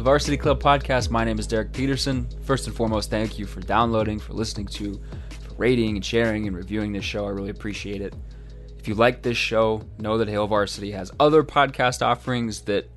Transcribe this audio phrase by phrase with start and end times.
[0.00, 1.10] the Varsity Club podcast.
[1.10, 2.26] My name is Derek Peterson.
[2.44, 6.56] First and foremost, thank you for downloading, for listening to, for rating and sharing and
[6.56, 7.26] reviewing this show.
[7.26, 8.14] I really appreciate it.
[8.78, 12.88] If you like this show, know that Hail Varsity has other podcast offerings that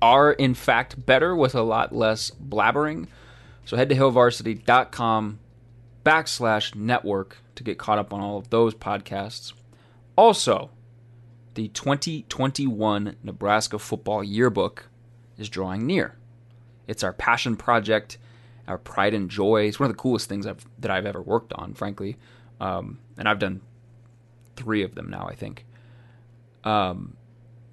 [0.00, 3.08] are, in fact, better with a lot less blabbering.
[3.66, 5.38] So head to hailvarsity.com
[6.02, 9.52] backslash network to get caught up on all of those podcasts.
[10.16, 10.70] Also,
[11.52, 14.88] the 2021 Nebraska Football Yearbook
[15.36, 16.16] is drawing near.
[16.86, 18.18] It's our passion project,
[18.68, 19.64] our pride and joy.
[19.64, 22.16] It's one of the coolest things I've, that I've ever worked on, frankly.
[22.60, 23.60] Um, and I've done
[24.56, 25.64] three of them now, I think.
[26.64, 27.16] Um,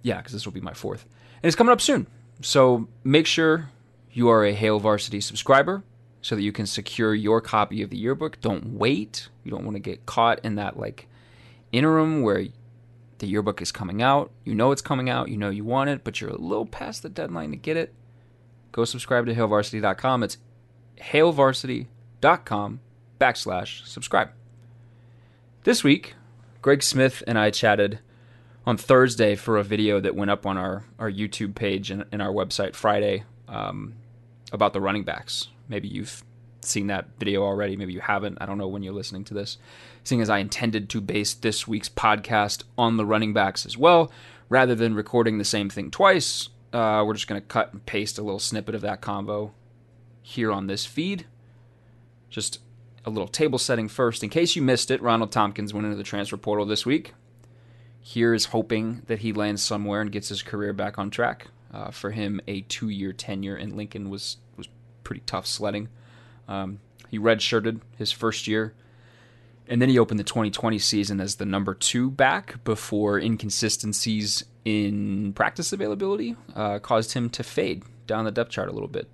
[0.01, 1.05] yeah, because this will be my fourth.
[1.41, 2.07] And it's coming up soon.
[2.41, 3.69] So make sure
[4.11, 5.83] you are a Hail Varsity subscriber
[6.21, 8.41] so that you can secure your copy of the yearbook.
[8.41, 9.29] Don't wait.
[9.43, 11.07] You don't want to get caught in that like
[11.71, 12.47] interim where
[13.19, 14.31] the yearbook is coming out.
[14.43, 15.29] You know it's coming out.
[15.29, 17.93] You know you want it, but you're a little past the deadline to get it.
[18.71, 20.23] Go subscribe to hailvarsity.com.
[20.23, 20.37] It's
[21.01, 22.79] hailvarsity.com
[23.19, 24.29] backslash subscribe.
[25.63, 26.15] This week,
[26.61, 27.99] Greg Smith and I chatted
[28.65, 32.21] on Thursday for a video that went up on our, our YouTube page and, and
[32.21, 33.95] our website Friday um,
[34.51, 35.47] about the running backs.
[35.67, 36.23] Maybe you've
[36.61, 37.75] seen that video already.
[37.75, 38.37] Maybe you haven't.
[38.41, 39.57] I don't know when you're listening to this.
[40.03, 44.11] Seeing as I intended to base this week's podcast on the running backs as well,
[44.49, 48.17] rather than recording the same thing twice, uh, we're just going to cut and paste
[48.17, 49.53] a little snippet of that combo
[50.21, 51.25] here on this feed.
[52.29, 52.59] Just
[53.05, 54.23] a little table setting first.
[54.23, 57.13] In case you missed it, Ronald Thompkins went into the transfer portal this week.
[58.01, 61.47] Here is hoping that he lands somewhere and gets his career back on track.
[61.71, 64.67] Uh, for him, a two-year tenure in Lincoln was was
[65.03, 65.89] pretty tough sledding.
[66.47, 68.73] Um, he redshirted his first year,
[69.67, 75.33] and then he opened the 2020 season as the number two back before inconsistencies in
[75.33, 79.07] practice availability uh, caused him to fade down the depth chart a little bit.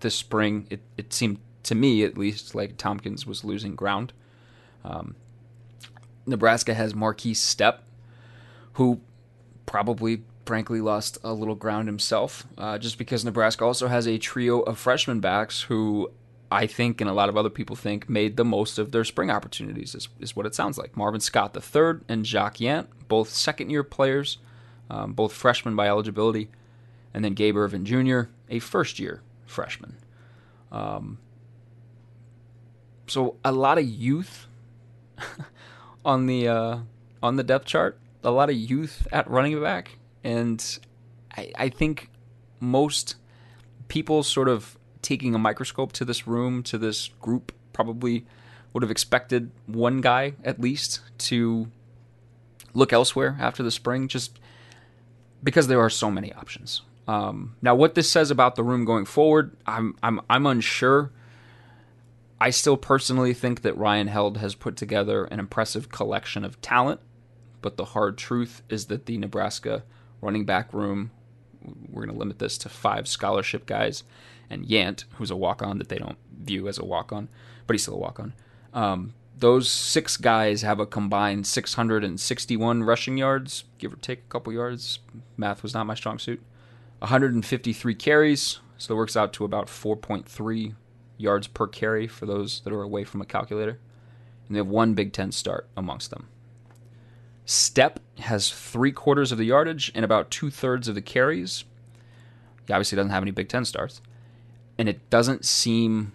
[0.00, 4.12] This spring, it, it seemed to me at least like Thompkins was losing ground.
[4.84, 5.16] Um,
[6.26, 7.78] Nebraska has Markese Stepp,
[8.74, 9.00] who
[9.66, 14.60] probably frankly lost a little ground himself, uh, just because Nebraska also has a trio
[14.60, 16.10] of freshman backs who
[16.50, 19.30] I think and a lot of other people think made the most of their spring
[19.30, 20.96] opportunities, is, is what it sounds like.
[20.96, 24.38] Marvin Scott III and Jaquez Yant, both second year players,
[24.90, 26.48] um, both freshmen by eligibility,
[27.14, 29.96] and then Gabe Ervin Jr., a first year freshman.
[30.70, 31.18] Um,
[33.06, 34.46] so a lot of youth
[36.04, 36.78] on the uh,
[37.22, 40.78] on the depth chart, a lot of youth at running back, and
[41.36, 42.08] I, I think
[42.60, 43.16] most
[43.88, 48.24] people sort of taking a microscope to this room to this group probably
[48.72, 51.68] would have expected one guy at least to
[52.72, 54.38] look elsewhere after the spring, just
[55.42, 56.82] because there are so many options.
[57.08, 61.10] Um, now, what this says about the room going forward, I'm I'm I'm unsure.
[62.40, 67.00] I still personally think that Ryan Held has put together an impressive collection of talent,
[67.60, 69.84] but the hard truth is that the Nebraska
[70.20, 71.12] running back room,
[71.88, 74.02] we're going to limit this to five scholarship guys,
[74.50, 77.28] and Yant, who's a walk on that they don't view as a walk on,
[77.66, 78.32] but he's still a walk on.
[78.74, 84.52] Um, those six guys have a combined 661 rushing yards, give or take a couple
[84.52, 85.00] yards.
[85.36, 86.42] Math was not my strong suit.
[87.00, 90.74] 153 carries, so it works out to about 4.3
[91.16, 93.78] yards per carry for those that are away from a calculator.
[94.46, 96.28] And they have one Big Ten start amongst them.
[97.46, 101.64] Stepp has three quarters of the yardage and about two thirds of the carries.
[102.66, 104.00] He obviously doesn't have any Big Ten starts.
[104.78, 106.12] And it doesn't seem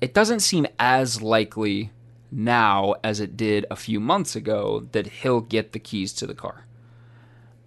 [0.00, 1.90] it doesn't seem as likely
[2.30, 6.34] now as it did a few months ago that he'll get the keys to the
[6.34, 6.66] car.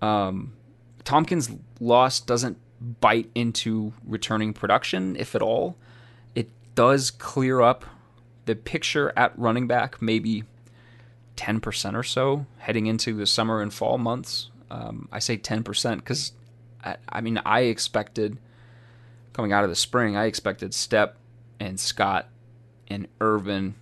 [0.01, 0.53] Um,
[1.03, 2.57] Thompkins' loss doesn't
[2.99, 5.77] bite into returning production, if at all
[6.33, 7.85] It does clear up
[8.45, 10.43] the picture at running back, maybe
[11.37, 14.49] 10% or so heading into the summer and fall months.
[14.69, 16.33] Um, I say 10% because,
[16.83, 18.37] I, I, mean, I expected
[19.33, 21.13] coming out of the spring, I expected Stepp
[21.59, 22.27] and Scott
[22.87, 23.75] and Ervin.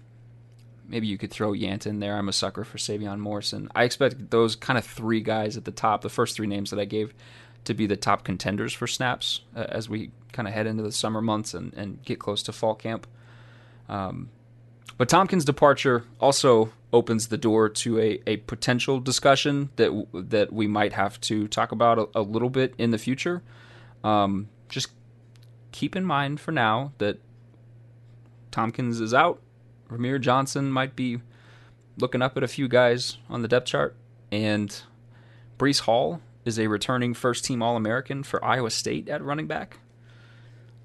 [0.90, 2.18] Maybe you could throw Yant in there.
[2.18, 3.70] I'm a sucker for Sevion Morrison.
[3.76, 6.80] I expect those kind of three guys at the top, the first three names that
[6.80, 7.14] I gave,
[7.66, 10.92] to be the top contenders for snaps uh, as we kind of head into the
[10.92, 13.06] summer months and, and get close to fall camp.
[13.88, 14.30] Um,
[14.98, 20.68] but Thompkins' departure also opens the door to a, a potential discussion that that we
[20.68, 23.44] might have to talk about a, a little bit in the future.
[24.04, 24.90] Um, just
[25.72, 27.20] keep in mind for now that
[28.52, 29.42] Thompkins is out.
[29.90, 31.20] Rahmir Johnson might be
[31.98, 33.96] looking up at a few guys on the depth chart,
[34.32, 34.82] and
[35.58, 39.80] Breece Hall is a returning first team All American for Iowa State at running back.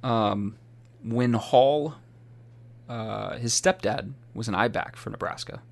[0.03, 0.57] Um,
[1.03, 1.95] when Hall,
[2.89, 5.63] uh, his stepdad was an I back for Nebraska.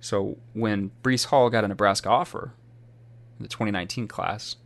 [0.00, 2.52] So when Breece Hall got a Nebraska offer
[3.38, 4.56] in the 2019 class,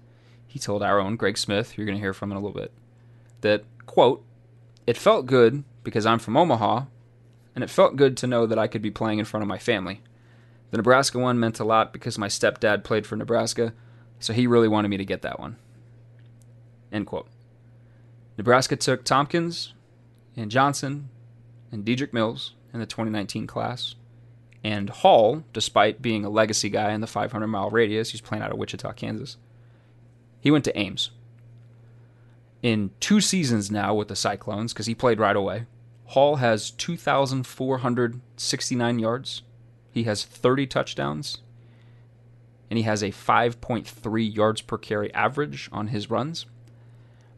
[0.47, 2.61] he told our own Greg Smith, you're going to hear from him in a little
[2.61, 2.73] bit,
[3.41, 4.23] that, quote,
[4.87, 6.85] it felt good because I'm from Omaha,
[7.55, 9.59] and it felt good to know that I could be playing in front of my
[9.59, 10.01] family.
[10.71, 13.75] The Nebraska one meant a lot because my stepdad played for Nebraska,
[14.19, 15.57] so he really wanted me to get that one.
[16.91, 17.29] End quote.
[18.39, 19.75] Nebraska took Thompkins
[20.37, 21.11] and Johnson
[21.71, 23.95] and Dedrick Mills in the 2019 class.
[24.65, 28.53] And Hall, despite being a legacy guy in the 500 mile radius, he's playing out
[28.53, 29.37] of Wichita, Kansas.
[30.41, 31.11] He went to Ames.
[32.63, 35.67] In two seasons now with the Cyclones, because he played right away,
[36.07, 39.43] Hall has 2,469 yards.
[39.91, 41.39] He has 30 touchdowns.
[42.71, 46.47] And he has a 5.3 yards per carry average on his runs.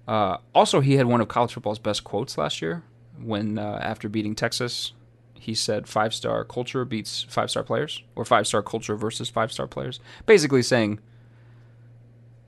[0.07, 2.85] Uh, also, he had one of college football's best quotes last year
[3.21, 4.93] when, uh, after beating Texas,
[5.35, 9.53] he said five star culture beats five star players, or five star culture versus five
[9.53, 10.01] star players.
[10.27, 11.01] Basically saying,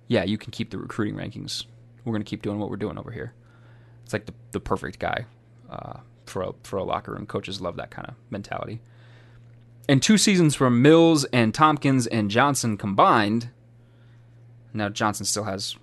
[0.08, 1.64] yeah, you can keep the recruiting rankings.
[2.04, 3.32] We're going to keep doing what we're doing over here.
[4.04, 5.26] It's like the, the perfect guy
[5.70, 7.26] uh, for, a, for a locker room.
[7.26, 8.80] Coaches love that kind of mentality.
[9.88, 13.50] In two seasons from Mills and Thompkins and Johnson combined,
[14.74, 15.76] now Johnson still has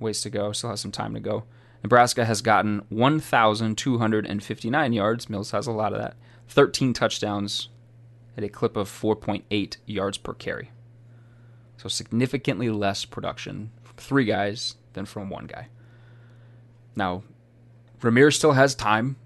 [0.00, 1.44] ways to go, still has some time to go.
[1.82, 5.30] Nebraska has gotten 1,259 yards.
[5.30, 6.16] Mills has a lot of that.
[6.48, 7.68] 13 touchdowns
[8.36, 10.70] at a clip of 4.8 yards per carry.
[11.76, 15.68] So significantly less production from three guys than from one guy.
[16.96, 17.22] Now,
[18.00, 19.16] Rahmir still has time.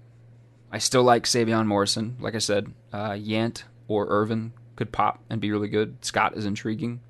[0.71, 2.17] I still like Sevion Morrison.
[2.19, 6.03] Like I said, uh, Yant or Ervin could pop and be really good.
[6.03, 7.01] Scott is intriguing.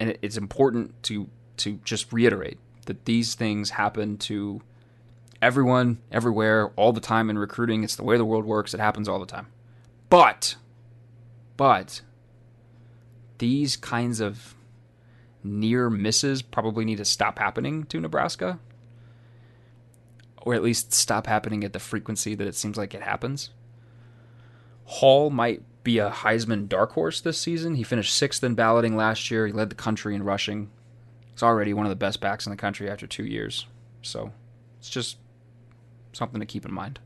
[0.00, 1.28] And it's important to
[1.58, 4.62] to just reiterate that these things happen to
[5.42, 7.84] everyone, everywhere, all the time in recruiting.
[7.84, 8.74] It's the way the world works.
[8.74, 9.48] It happens all the time.
[10.08, 10.56] But,
[11.56, 12.00] but,
[13.38, 14.54] these kinds of
[15.44, 18.58] near misses probably need to stop happening to Nebraska,
[20.48, 23.50] or at least stop happening at the frequency that it seems like it happens.
[24.84, 27.74] Hall might be a Heisman dark horse this season.
[27.74, 29.46] He finished sixth in balloting last year.
[29.46, 30.70] He led the country in rushing.
[31.32, 33.66] He's already one of the best backs in the country after two years.
[34.00, 34.32] So
[34.78, 35.18] it's just
[36.14, 36.98] something to keep in mind.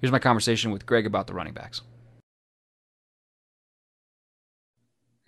[0.00, 1.82] Here's my conversation with Greg about the running backs.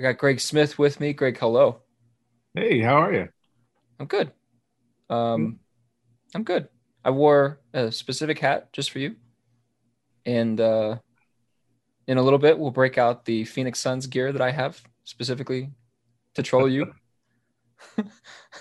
[0.00, 1.12] I got Greg Smith with me.
[1.12, 1.82] Greg, hello.
[2.54, 3.28] Hey, how are you?
[4.00, 4.32] I'm good.
[5.10, 5.58] Um,
[6.34, 6.70] I'm good.
[7.06, 9.14] I wore a specific hat just for you.
[10.26, 10.96] And uh,
[12.08, 15.70] in a little bit, we'll break out the Phoenix Suns gear that I have specifically
[16.34, 16.92] to troll you.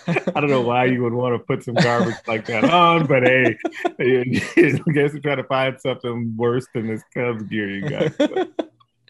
[0.06, 3.24] I don't know why you would want to put some garbage like that on, but
[3.24, 3.58] hey,
[3.98, 7.88] I guess you try to find something worse than this Cubs gear you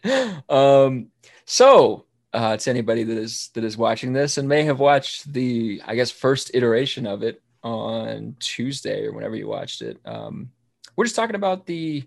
[0.01, 0.49] got.
[0.49, 1.09] um,
[1.45, 5.79] so uh, to anybody that is that is watching this and may have watched the,
[5.85, 10.51] I guess, first iteration of it on Tuesday or whenever you watched it, um,
[10.95, 12.03] we're just talking about the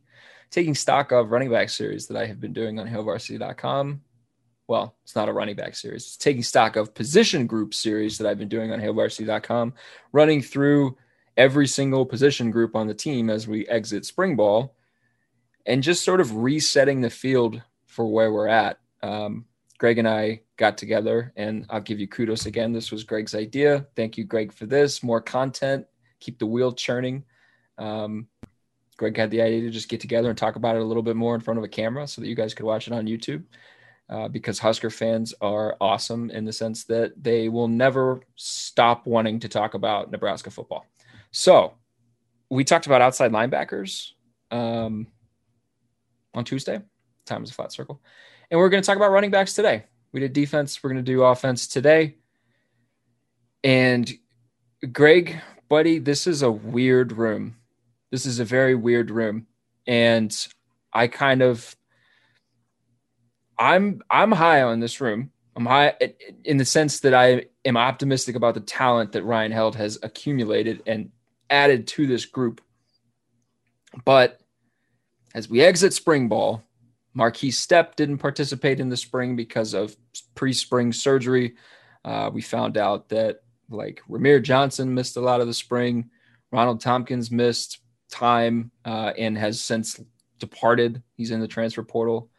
[0.51, 4.01] taking stock of running back series that I have been doing on HailVarsity.com
[4.71, 6.07] well, it's not a running back series.
[6.07, 9.75] It's taking stock of position group series that I've been doing on HailVarsity.com,
[10.13, 10.97] running through
[11.37, 14.77] every single position group on the team as we exit spring ball
[15.67, 18.79] and just sort of resetting the field for where we're at.
[19.03, 19.45] Um,
[19.79, 22.71] Greg and I got together, and I'll give you kudos again.
[22.71, 23.87] This was Greg's idea.
[23.97, 25.03] Thank you, Greg, for this.
[25.03, 25.87] More content,
[26.21, 27.25] keep the wheel churning.
[27.79, 28.29] Um,
[28.99, 31.17] Greg had the idea to just get together and talk about it a little bit
[31.17, 33.43] more in front of a camera so that you guys could watch it on YouTube
[34.11, 39.41] uh, because Husker fans are awesome in the sense that they will never stop wanting
[39.41, 40.85] to talk about Nebraska football.
[41.31, 41.73] So
[42.51, 44.11] we talked about outside linebackers
[44.51, 45.07] um,
[46.35, 46.83] on Tuesday.
[47.25, 48.03] time is a flat circle.
[48.51, 49.85] And we're going to talk about running backs today.
[50.13, 50.83] We did defense.
[50.83, 52.17] We're going to do offense today.
[53.63, 54.11] And
[54.93, 57.57] Greg, buddy, this is a weird room.
[58.11, 59.47] This is a very weird room.
[59.87, 60.35] And
[60.93, 61.77] I kind of
[63.59, 65.31] I'm I'm high on this room.
[65.55, 65.95] I'm high
[66.45, 70.83] in the sense that I am optimistic about the talent that Ryan Held has accumulated
[70.87, 71.11] and
[71.51, 72.63] added to this group.
[74.05, 74.41] But
[75.35, 76.63] as we exit spring ball,
[77.17, 79.97] Markese Stepp didn't participate in the spring because of
[80.35, 81.55] pre-spring surgery.
[82.05, 86.11] Uh, we found out that like Rahmir Johnson missed a lot of the spring.
[86.53, 87.79] Ronald Thompkins missed
[88.11, 90.01] time uh, and has since
[90.39, 91.03] departed.
[91.17, 92.31] He's in the transfer portal.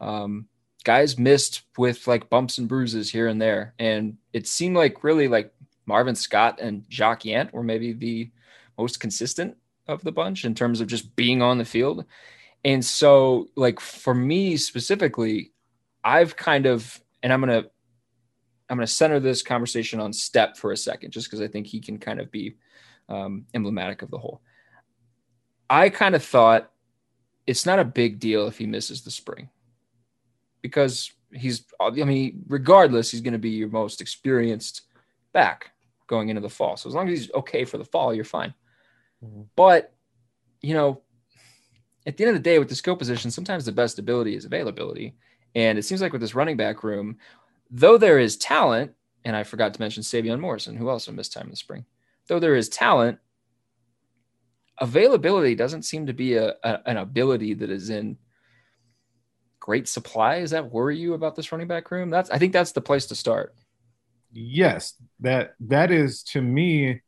[0.00, 0.48] Um,
[0.84, 3.74] guys missed with like bumps and bruises here and there.
[3.78, 5.52] And it seemed like really like
[5.86, 8.30] Marvin Scott and Jaquez Yant were maybe the
[8.78, 12.04] most consistent of the bunch in terms of just being on the field.
[12.64, 15.52] And so, like for me specifically,
[16.04, 17.64] I've kind of, and I'm gonna,
[18.70, 21.80] I'm gonna center this conversation on Step for a second, just because I think he
[21.80, 22.56] can kind of be
[23.08, 24.42] um, emblematic of the whole.
[25.68, 26.70] I kind of thought
[27.46, 29.48] it's not a big deal if he misses the spring
[30.60, 34.82] because he's, I mean, regardless, he's going to be your most experienced
[35.32, 35.72] back
[36.06, 36.76] going into the fall.
[36.76, 38.54] So as long as he's okay for the fall, you're fine.
[39.24, 39.42] Mm-hmm.
[39.56, 39.92] But,
[40.60, 41.00] you know,
[42.06, 44.44] at the end of the day, with the skill position, sometimes the best ability is
[44.44, 45.14] availability.
[45.54, 47.18] And it seems like with this running back room,
[47.70, 48.92] though there is talent,
[49.24, 51.84] and I forgot to mention Sevion Morrison, who also missed time in the spring,
[52.26, 53.18] though there is talent,
[54.78, 58.16] availability doesn't seem to be a, a, an ability that is in
[59.60, 60.40] great supply.
[60.40, 62.10] Does that worry you about this running back room?
[62.10, 63.54] That's I think that's the place to start.
[64.32, 67.02] Yes, that that is to me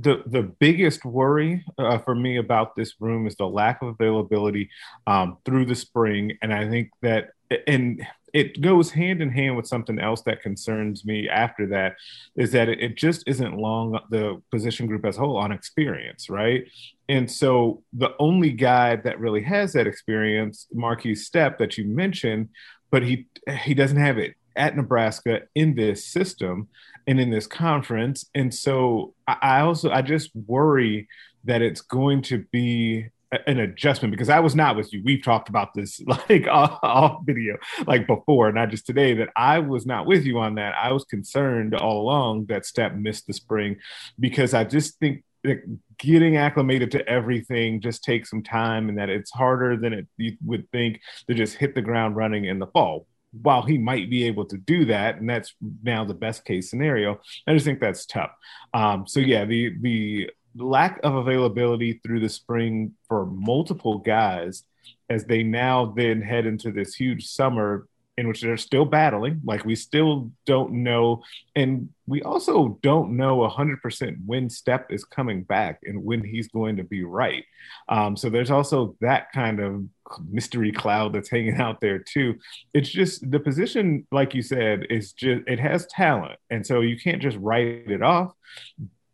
[0.00, 4.70] the the biggest worry uh, for me about this room is the lack of availability
[5.06, 7.30] um, through the spring, and I think that
[7.66, 11.96] and it goes hand in hand with something else that concerns me after that
[12.36, 16.64] is that it, just isn't long the position group as a whole on experience, right?
[17.08, 22.50] And so the only guy that really has that experience, Markese Stepp that you mentioned,
[22.90, 23.26] but he
[23.62, 26.68] he doesn't have it at Nebraska in this system
[27.08, 28.26] and in this conference.
[28.34, 31.08] And so I also I just worry
[31.44, 33.08] that it's going to be
[33.46, 35.02] an adjustment because I was not with you.
[35.04, 39.14] We've talked about this like off, video, like before, not just today.
[39.14, 40.74] That I was not with you on that.
[40.74, 43.78] I was concerned all along that Stepp missed the spring
[44.20, 45.62] because I just think that
[45.98, 50.36] getting acclimated to everything just takes some time, and that it's harder than it you
[50.44, 54.24] would think to just hit the ground running in the fall while he might be
[54.24, 58.06] able to do that, and that's now the best case scenario, I just think that's
[58.06, 58.30] tough.
[58.72, 64.64] Um, so yeah, the the lack of availability through the spring for multiple guys
[65.10, 67.86] as they now then head into this huge summer
[68.18, 69.40] in which they're still battling.
[69.44, 71.22] Like we still don't know,
[71.54, 76.76] and we also don't know 100% when Stepp is coming back and when he's going
[76.78, 77.44] to be right.
[77.88, 79.84] Um, so there's also that kind of
[80.28, 82.34] mystery cloud that's hanging out there too.
[82.74, 86.98] It's just the position, like you said, is just it has talent, and so you
[86.98, 88.32] can't just write it off.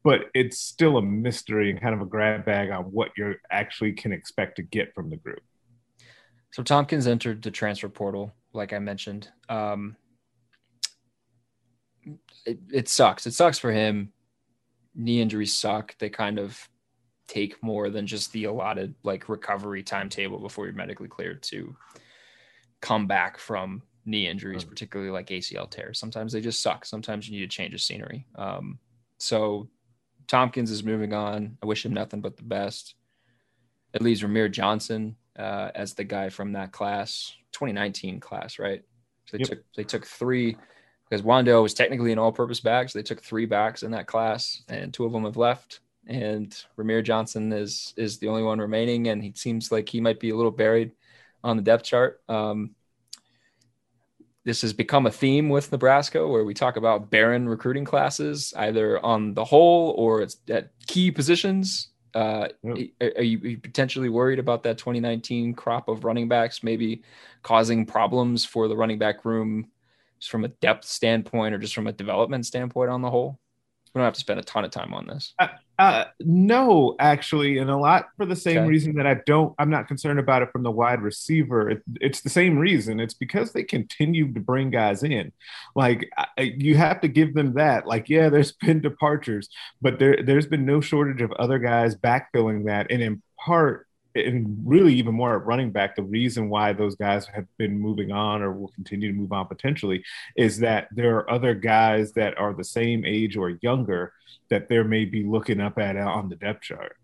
[0.03, 3.93] But it's still a mystery and kind of a grab bag on what you actually
[3.93, 5.41] can expect to get from the group.
[6.53, 9.29] So Thompkins entered the transfer portal like I mentioned.
[9.49, 9.97] Um,
[12.47, 13.27] it, it sucks.
[13.27, 14.13] It sucks for him.
[14.95, 15.97] Knee injuries suck.
[15.99, 16.69] They kind of
[17.27, 21.75] take more than just the allotted like recovery timetable before you're medically cleared to
[22.81, 24.71] come back from knee injuries, mm-hmm.
[24.71, 25.99] particularly like ACL tears.
[25.99, 26.85] Sometimes they just suck.
[26.85, 28.27] Sometimes you need to change of scenery.
[28.35, 28.79] Um,
[29.19, 29.69] so
[30.27, 31.57] Thompkins is moving on.
[31.63, 32.95] I wish him nothing but the best.
[33.95, 38.83] It leaves Rahmir Johnson uh, as the guy from that class, 2019 class, right?
[39.27, 39.49] So they yep.
[39.49, 40.57] took they took three
[41.09, 44.63] because Wando was technically an all-purpose back, so they took three backs in that class,
[44.69, 45.81] and two of them have left.
[46.07, 50.21] And Rahmir Johnson is is the only one remaining, and he seems like he might
[50.21, 50.93] be a little buried
[51.43, 52.21] on the depth chart.
[52.29, 52.75] Um,
[54.45, 59.03] this has become a theme with Nebraska where we talk about barren recruiting classes, either
[59.05, 61.89] on the whole or it's at key positions.
[62.15, 67.03] Uh, are, you, are, you, potentially worried about that 2019 crop of running backs maybe
[67.43, 69.67] causing problems for the running back room
[70.21, 73.41] just from a depth standpoint or just from a development standpoint on the whole?
[73.95, 75.35] We don't have to spend a ton of time on this.
[75.39, 75.49] Uh,
[75.79, 78.69] uh, no, actually, and a lot for the same okay.
[78.69, 79.55] reason that I don't.
[79.57, 81.71] I'm not concerned about it from the wide receiver.
[81.71, 82.99] It, it's the same reason.
[82.99, 85.31] It's because they continue to bring guys in.
[85.77, 87.87] Like you have to give them that.
[87.87, 89.49] Like yeah, there's been departures,
[89.81, 94.57] but there there's been no shortage of other guys backfilling that, and in part and
[94.65, 98.43] really even more at running back, the reason why those guys have been moving on
[98.43, 100.05] or will continue to move on potentially
[100.37, 104.13] is that there are other guys that are the same age or younger
[104.51, 106.97] that there may be looking up at on the depth chart.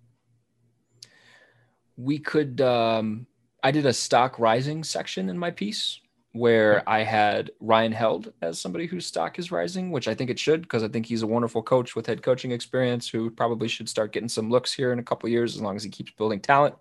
[1.97, 2.61] We could.
[2.61, 3.26] Um,
[3.62, 6.00] I did a stock rising section in my piece
[6.33, 10.38] where I had Ryan Held as somebody whose stock is rising, which I think it
[10.38, 13.88] should because I think he's a wonderful coach with head coaching experience who probably should
[13.88, 16.40] start getting some looks here in a couple years as long as he keeps building
[16.40, 16.76] talent.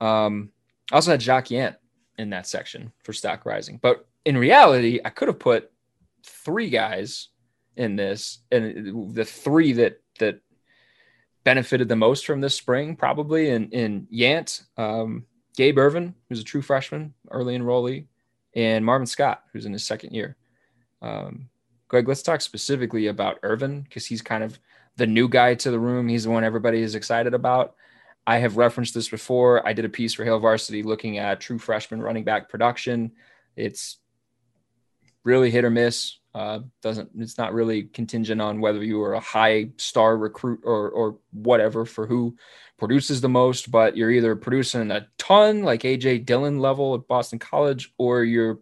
[0.00, 0.50] Um,
[0.92, 1.76] I also had Jaquez Yant
[2.18, 5.70] in that section for stock rising, but in reality, I could have put
[6.24, 7.28] three guys
[7.76, 10.40] in this, and the three that that
[11.44, 15.26] benefited the most from this spring probably in in Yant, um,
[15.56, 18.06] Gabe Ervin, who's a true freshman, early enrollee,
[18.54, 20.36] and Marvin Scott, who's in his second year.
[21.02, 21.48] Um,
[21.88, 24.58] Greg, let's talk specifically about Ervin because he's kind of
[24.96, 26.08] the new guy to the room.
[26.08, 27.74] He's the one everybody is excited about.
[28.26, 29.66] I have referenced this before.
[29.66, 33.12] I did a piece for Hail Varsity looking at true freshman running back production.
[33.54, 33.98] It's
[35.22, 36.18] really hit or miss.
[36.34, 40.90] Uh, doesn't it's not really contingent on whether you are a high star recruit or
[40.90, 42.36] or whatever for who
[42.76, 47.38] produces the most, but you're either producing a ton like AJ Dillon level at Boston
[47.38, 48.58] College, or you're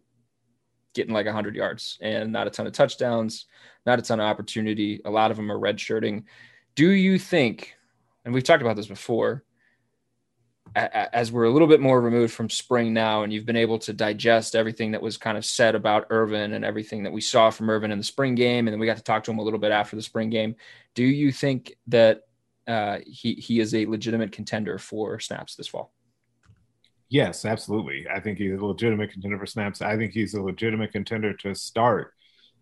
[0.95, 3.47] getting like 100 yards and not a ton of touchdowns,
[3.85, 5.01] not a ton of opportunity.
[5.05, 6.25] A lot of them are redshirting.
[6.77, 7.75] Do you think,
[8.25, 9.43] and we've talked about this before,
[10.75, 13.93] as we're a little bit more removed from spring now and you've been able to
[13.93, 17.71] digest everything that was kind of said about Ervin and everything that we saw from
[17.71, 19.59] Ervin in the spring game and then we got to talk to him a little
[19.59, 20.57] bit after the spring game
[20.95, 22.23] do you think that
[22.67, 25.93] uh, he he is a legitimate contender for snaps this fall?
[27.09, 28.07] Yes absolutely.
[28.13, 29.81] I think he's a legitimate contender for snaps.
[29.81, 32.13] I think he's a legitimate contender to start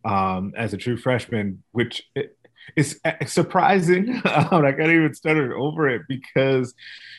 [0.05, 2.03] um, as a true freshman which
[2.77, 4.21] is uh, surprising.
[4.25, 6.75] I can't even stutter over it because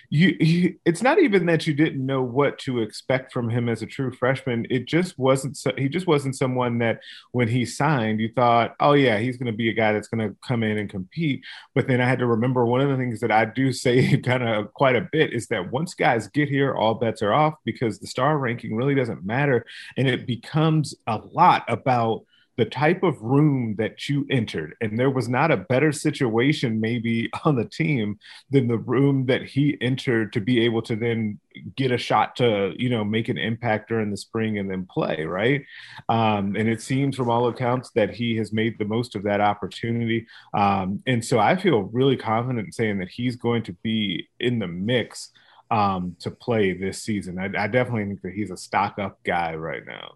[0.10, 3.82] you, you, it's not even that you didn't know what to expect from him as
[3.82, 4.68] a true freshman.
[4.70, 7.00] It just wasn't so, he just wasn't someone that
[7.32, 10.28] when he signed you thought oh yeah he's going to be a guy that's going
[10.28, 11.44] to come in and compete.
[11.74, 14.44] But then i had to remember one of the things that i do say kind
[14.44, 18.00] of quite a bit is that once guys get here all bets are off because
[18.00, 19.66] the star ranking really doesn't matter.
[19.98, 22.26] And it becomes a lot about
[22.58, 27.30] the type of room that you entered, and there was not a better situation maybe
[27.46, 28.20] on the team
[28.52, 31.40] than the room that he entered to be able to then
[31.76, 35.26] get a shot to you know make an impact during the spring and then play
[35.26, 35.64] right.
[36.10, 39.42] Um, and it seems from all accounts that he has made the most of that
[39.42, 44.28] opportunity, um, and so I feel really confident in saying that he's going to be
[44.40, 45.32] in the mix
[45.72, 47.40] um, to play this season.
[47.40, 50.14] I, I definitely think that he's a stock up guy right now.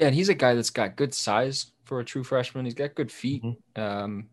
[0.00, 2.64] Yeah, and he's a guy that's got good size for a true freshman.
[2.64, 3.44] He's got good feet.
[3.44, 3.80] Mm-hmm.
[3.80, 4.28] Um,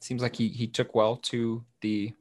[0.00, 2.12] seems like he he took well to the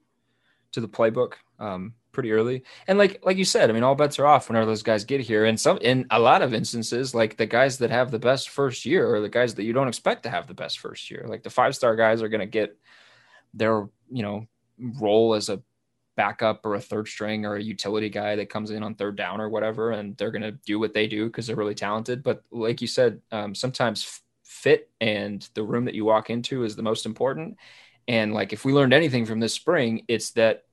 [0.72, 2.64] to the playbook um, pretty early.
[2.88, 5.20] And like like you said, I mean, all bets are off whenever those guys get
[5.20, 5.44] here.
[5.44, 8.86] And some in a lot of instances, like the guys that have the best first
[8.86, 11.26] year are the guys that you don't expect to have the best first year.
[11.28, 12.78] Like the five star guys are going to get
[13.54, 14.48] their you know
[14.80, 15.62] role as a
[16.16, 19.42] backup or a third string or a utility guy that comes in on third down
[19.42, 22.24] or whatever, and they're going to do what they do because they're really talented.
[22.24, 26.76] But like you said, um, sometimes fit and the room that you walk into is
[26.76, 27.58] the most important.
[28.08, 30.64] And like if we learned anything from this spring, it's that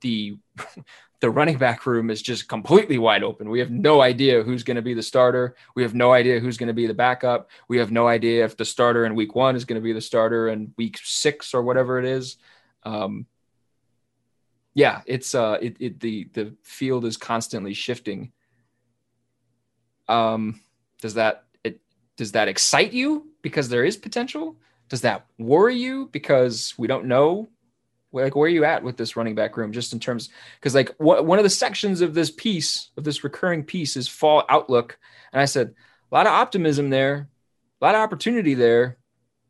[0.00, 0.38] the
[1.20, 3.50] the running back room is just completely wide open.
[3.50, 5.56] We have no idea who's going to be the starter.
[5.74, 7.50] We have no idea who's going to be the backup.
[7.66, 10.00] We have no idea if the starter in week one is going to be the
[10.00, 12.36] starter in week six or whatever it is.
[12.84, 13.26] Um,
[14.78, 18.30] yeah, it's uh, it, it the the field is constantly shifting.
[20.06, 20.60] Um,
[21.02, 21.80] does that it
[22.16, 24.54] does that excite you because there is potential?
[24.88, 27.48] Does that worry you because we don't know?
[28.12, 30.28] Like, where are you at with this running back room, just in terms?
[30.60, 34.06] Because like wh- one of the sections of this piece of this recurring piece is
[34.06, 34.96] fall outlook,
[35.32, 35.74] and I said
[36.12, 37.28] a lot of optimism there,
[37.82, 38.98] a lot of opportunity there.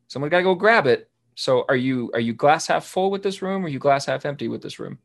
[0.07, 1.11] Someone got to go grab it.
[1.35, 4.07] So, are you are you glass half full with this room, or are you glass
[4.07, 4.99] half empty with this room?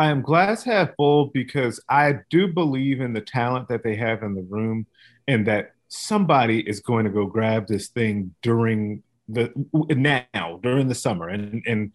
[0.00, 4.22] I am glass half full because I do believe in the talent that they have
[4.22, 4.86] in the room
[5.28, 9.52] and that somebody is going to go grab this thing during the
[9.94, 11.28] now during the summer.
[11.28, 11.92] And and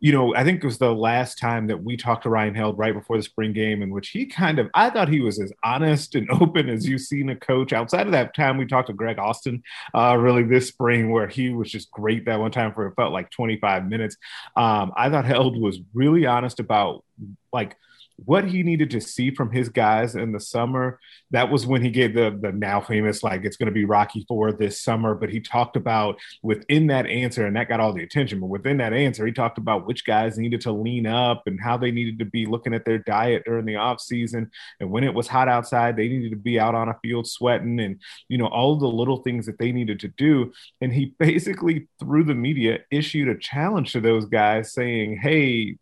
[0.00, 2.78] you know i think it was the last time that we talked to ryan held
[2.78, 5.52] right before the spring game in which he kind of i thought he was as
[5.64, 8.92] honest and open as you've seen a coach outside of that time we talked to
[8.92, 9.62] greg austin
[9.94, 13.12] uh, really this spring where he was just great that one time for it felt
[13.12, 14.16] like 25 minutes.
[14.56, 17.04] Um, i thought held was really honest about
[17.52, 17.76] like
[18.24, 20.98] what he needed to see from his guys in the summer.
[21.30, 24.24] That was when he gave the the now famous like it's going to be Rocky
[24.26, 25.14] Four this summer.
[25.14, 28.40] But he talked about within that answer, and that got all the attention.
[28.40, 31.76] But within that answer, he talked about which guys needed to lean up and how
[31.76, 34.50] they needed to be looking at their diet during the off season.
[34.80, 37.78] And when it was hot outside, they needed to be out on a field sweating,
[37.78, 40.52] and you know all the little things that they needed to do.
[40.80, 45.76] And he basically through the media issued a challenge to those guys, saying, "Hey."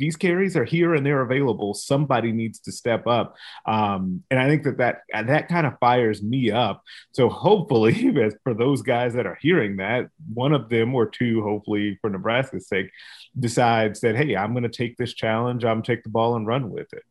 [0.00, 1.74] These carries are here and they're available.
[1.74, 3.36] Somebody needs to step up,
[3.66, 6.82] um, and I think that that that kind of fires me up.
[7.12, 11.42] So hopefully, as for those guys that are hearing that, one of them or two,
[11.42, 12.90] hopefully for Nebraska's sake,
[13.38, 15.64] decides that hey, I'm going to take this challenge.
[15.64, 17.02] I'm take the ball and run with it.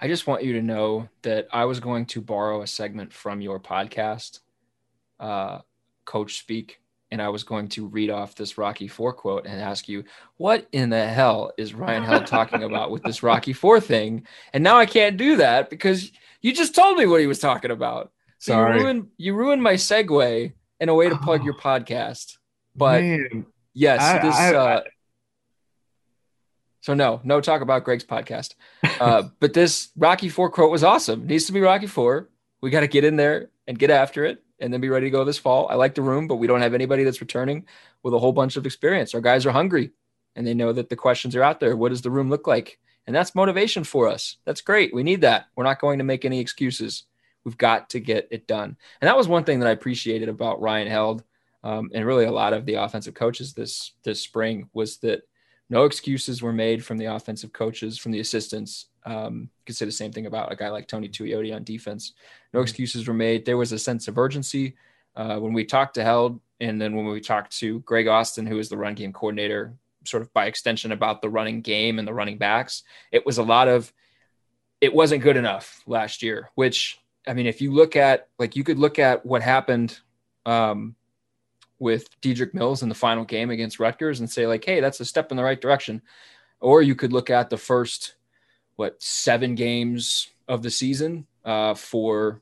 [0.00, 3.40] I just want you to know that I was going to borrow a segment from
[3.40, 4.40] your podcast,
[5.20, 5.58] uh,
[6.06, 6.80] Coach Speak,
[7.12, 10.02] and I was going to read off this Rocky Four quote and ask you,
[10.38, 14.26] what in the hell is Ryan Held talking about with this Rocky Four thing?
[14.54, 17.70] And now I can't do that because you just told me what he was talking
[17.70, 18.10] about.
[18.38, 18.78] So Sorry.
[18.78, 22.38] you ruined you ruined my segue and a way to plug your podcast.
[22.74, 24.34] But Man, yes, I- this.
[24.34, 24.82] I- uh,
[26.80, 28.54] so no, no talk about Greg's podcast.
[28.82, 31.26] Uh, but this Rocky Four quote was awesome.
[31.26, 32.30] Needs to be Rocky Four.
[32.62, 35.10] We got to get in there and get after it, and then be ready to
[35.10, 35.68] go this fall.
[35.68, 37.66] I like the room, but we don't have anybody that's returning
[38.02, 39.14] with a whole bunch of experience.
[39.14, 39.90] Our guys are hungry,
[40.36, 41.76] and they know that the questions are out there.
[41.76, 42.78] What does the room look like?
[43.06, 44.36] And that's motivation for us.
[44.44, 44.94] That's great.
[44.94, 45.46] We need that.
[45.56, 47.04] We're not going to make any excuses.
[47.44, 48.76] We've got to get it done.
[49.00, 51.24] And that was one thing that I appreciated about Ryan Held,
[51.64, 55.22] um, and really a lot of the offensive coaches this this spring was that
[55.68, 58.86] no excuses were made from the offensive coaches, from the assistants.
[59.04, 62.12] Um, you could say the same thing about a guy like Tony Tuioti on defense.
[62.52, 63.44] No excuses were made.
[63.44, 64.76] There was a sense of urgency
[65.16, 68.58] uh, when we talked to Held, and then when we talked to Greg Austin, who
[68.58, 72.14] is the run game coordinator, sort of by extension about the running game and the
[72.14, 72.82] running backs.
[73.10, 73.92] It was a lot of
[74.80, 76.50] it wasn't good enough last year.
[76.54, 79.98] Which I mean, if you look at like you could look at what happened
[80.46, 80.96] um,
[81.78, 85.04] with Dedrick Mills in the final game against Rutgers and say like, hey, that's a
[85.04, 86.02] step in the right direction.
[86.60, 88.14] Or you could look at the first
[88.76, 92.40] what seven games of the season uh, for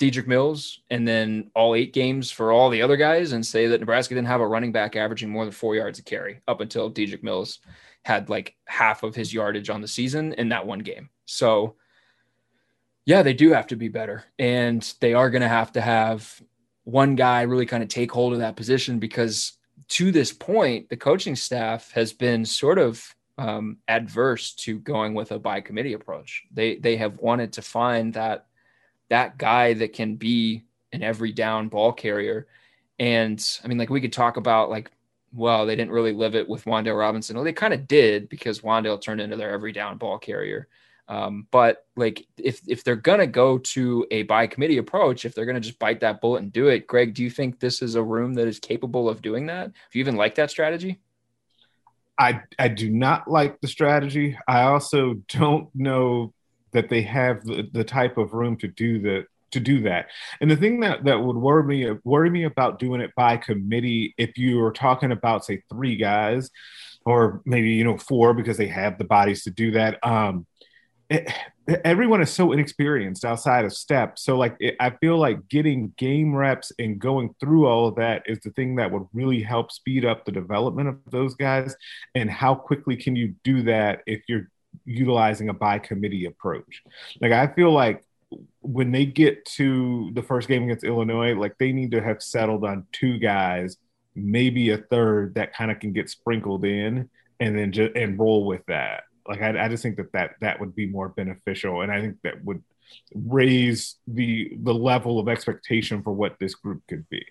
[0.00, 3.80] Dedrick Mills and then all eight games for all the other guys and say that
[3.80, 6.90] Nebraska didn't have a running back averaging more than four yards a carry up until
[6.90, 7.60] Dedrick Mills
[8.02, 11.10] had like half of his yardage on the season in that one game.
[11.26, 11.76] So
[13.04, 14.24] yeah, they do have to be better.
[14.38, 16.40] And they are going to have to have
[16.84, 19.52] one guy really kind of take hold of that position because
[19.88, 25.32] to this point, the coaching staff has been sort of um, adverse to going with
[25.32, 26.44] a by committee approach.
[26.52, 28.46] They they have wanted to find that
[29.08, 32.46] that guy that can be an every down ball carrier.
[32.98, 34.90] And I mean, like we could talk about like,
[35.32, 37.34] well, they didn't really live it with Wandale Robinson.
[37.34, 40.68] Well, they kind of did because Wandale turned into their every down ball carrier.
[41.08, 45.46] Um, but like if if they're gonna go to a by committee approach, if they're
[45.46, 48.02] gonna just bite that bullet and do it, Greg, do you think this is a
[48.02, 49.72] room that is capable of doing that?
[49.72, 51.00] Do you even like that strategy?
[52.20, 54.38] I I do not like the strategy.
[54.46, 56.34] I also don't know
[56.72, 60.06] that they have the, the type of room to do the to do that.
[60.40, 64.14] And the thing that that would worry me worry me about doing it by committee,
[64.18, 66.50] if you were talking about say three guys,
[67.06, 69.98] or maybe you know four because they have the bodies to do that.
[70.06, 70.46] Um,
[71.08, 71.32] it,
[71.84, 74.18] everyone is so inexperienced outside of Stepp.
[74.18, 78.22] So like it, I feel like getting game reps and going through all of that
[78.26, 81.74] is the thing that would really help speed up the development of those guys.
[82.14, 84.48] And how quickly can you do that if you're
[84.84, 86.82] utilizing a by committee approach?
[87.20, 88.04] Like I feel like
[88.60, 92.64] when they get to the first game against Illinois, like they need to have settled
[92.64, 93.76] on two guys,
[94.14, 98.46] maybe a third that kind of can get sprinkled in and then just and roll
[98.46, 99.04] with that.
[99.30, 102.16] Like I, I just think that, that that would be more beneficial, and I think
[102.24, 102.64] that would
[103.14, 107.24] raise the the level of expectation for what this group could be.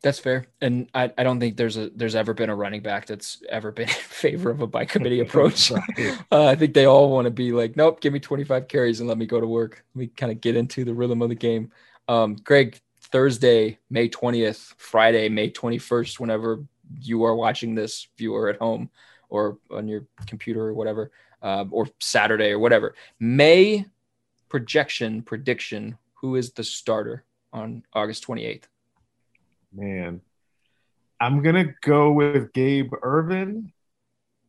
[0.00, 3.06] That's fair, and I, I don't think there's a there's ever been a running back
[3.06, 5.72] that's ever been in favor of a by committee approach.
[5.72, 6.18] Right.
[6.30, 9.08] Uh, I think they all want to be like, nope, give me 25 carries and
[9.08, 9.84] let me go to work.
[9.96, 11.72] Let me kind of get into the rhythm of the game.
[12.06, 16.64] Um, Greg, Thursday, May 20th, Friday, May 21st, whenever
[17.00, 18.90] you are watching this viewer at home
[19.34, 21.10] or on your computer or whatever,
[21.42, 22.94] uh, or Saturday or whatever.
[23.18, 23.86] May
[24.48, 25.98] projection prediction.
[26.20, 28.64] Who is the starter on August 28th?
[29.72, 30.20] Man,
[31.20, 33.72] I'm gonna go with Gabe Ervin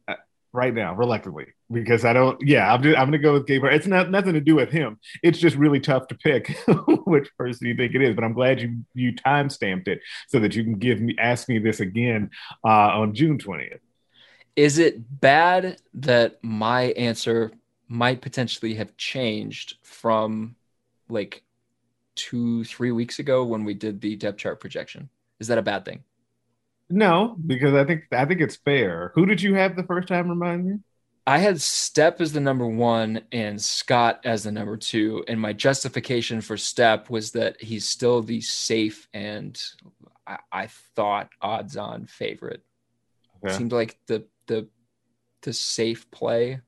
[0.08, 0.14] uh,
[0.54, 2.40] right now, reluctantly, because I don't.
[2.42, 2.84] Yeah, I'm.
[2.84, 3.64] Just, I'm gonna go with Gabe.
[3.66, 5.00] It's not nothing to do with him.
[5.24, 6.56] It's just really tough to pick
[7.06, 8.14] which person you think it is.
[8.14, 11.50] But I'm glad you you time stamped it so that you can give me ask
[11.50, 12.30] me this again
[12.64, 13.80] uh, on June 20th.
[14.56, 17.52] Is it bad that my answer
[17.88, 20.56] might potentially have changed from
[21.10, 21.44] like
[22.16, 25.10] two, three weeks ago when we did the depth chart projection.
[25.40, 26.04] Is that a bad thing?
[26.90, 29.12] No, because I think I think it's fair.
[29.16, 30.30] Who did you have the first time?
[30.30, 30.80] Remind me.
[31.28, 35.26] I had Stepp as the number one and Scott as the number two.
[35.28, 39.60] And my justification for Stepp was that he's still the safe and
[40.28, 42.62] I, I thought odds on favorite.
[43.46, 43.56] Okay.
[43.56, 44.68] Seemed like the the
[45.42, 46.60] the safe play.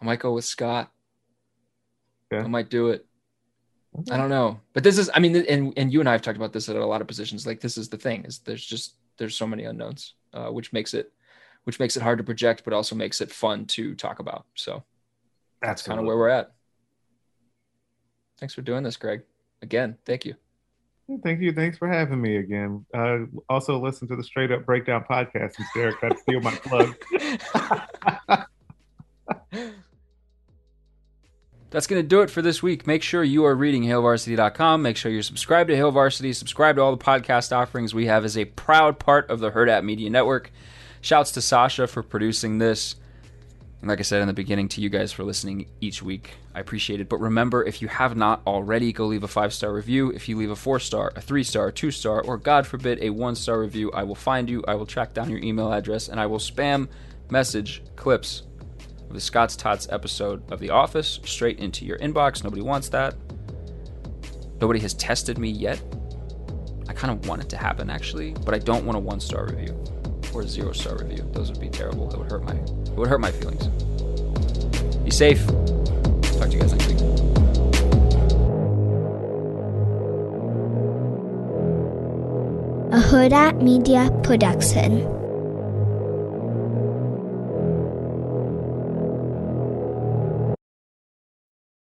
[0.00, 0.90] I might go with Scott.
[2.32, 3.06] I might do it.
[3.98, 4.14] Okay.
[4.14, 5.10] I don't know, but this is.
[5.12, 7.08] I mean, and and you and I have talked about this at a lot of
[7.08, 7.46] positions.
[7.46, 10.94] Like this is the thing: is there's just there's so many unknowns, uh, which makes
[10.94, 11.12] it
[11.64, 14.46] which makes it hard to project, but also makes it fun to talk about.
[14.54, 14.84] So
[15.60, 16.52] that's kind of where we're at.
[18.38, 19.22] Thanks for doing this, Greg.
[19.60, 20.36] Again, thank you.
[21.18, 21.52] Thank you.
[21.52, 22.84] Thanks for having me again.
[22.94, 26.52] Uh, also, listen to the Straight Up Breakdown podcast and Derek tried to steal my
[26.52, 26.94] plug.
[31.70, 32.86] That's going to do it for this week.
[32.86, 34.82] Make sure you are reading HailVarsity.com.
[34.82, 36.32] Make sure you're subscribed to Hail Varsity.
[36.32, 39.84] Subscribe to all the podcast offerings we have as a proud part of the Hurrdat
[39.84, 40.50] Media Network.
[41.00, 42.96] Shouts to Sasha for producing this.
[43.80, 46.34] And like I said in the beginning, to you guys for listening each week.
[46.54, 47.08] I appreciate it.
[47.08, 50.10] But remember, if you have not already, go leave a five star review.
[50.10, 53.02] If you leave a four star, a three star, a two star, or God forbid,
[53.02, 54.62] a one star review, I will find you.
[54.68, 56.88] I will track down your email address and I will spam
[57.30, 58.42] message clips
[59.08, 62.44] of the Scott's Tots episode of The Office straight into your inbox.
[62.44, 63.14] Nobody wants that.
[64.60, 65.82] Nobody has tested me yet.
[66.86, 69.46] I kind of want it to happen actually, but I don't want a one star
[69.46, 69.99] review
[70.34, 71.28] or a zero star review.
[71.32, 72.08] Those would be terrible.
[72.08, 73.66] That would hurt my it would hurt my feelings.
[74.98, 75.46] Be safe.
[75.46, 77.00] Talk to you guys next week.
[82.92, 85.19] A Hurrdat Media Production.